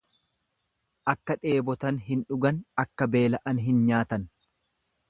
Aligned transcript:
Akka 1.13 1.35
dheebotan 1.43 2.01
hin 2.09 2.25
dhugan 2.33 2.61
akka 2.87 3.11
beela'an 3.19 3.63
hin 3.69 3.87
nyaatan. 3.93 4.29